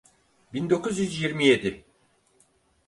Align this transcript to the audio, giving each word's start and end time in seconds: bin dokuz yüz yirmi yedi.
bin 0.53 0.69
dokuz 0.69 0.99
yüz 0.99 1.21
yirmi 1.21 1.45
yedi. 1.47 1.85